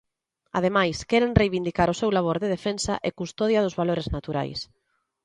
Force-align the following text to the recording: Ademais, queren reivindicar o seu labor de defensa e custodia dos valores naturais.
Ademais, 0.57 0.97
queren 1.09 1.37
reivindicar 1.41 1.87
o 1.91 1.97
seu 2.01 2.09
labor 2.17 2.37
de 2.39 2.51
defensa 2.55 2.93
e 3.07 3.17
custodia 3.19 3.63
dos 3.65 3.77
valores 3.79 4.07
naturais. 4.15 4.59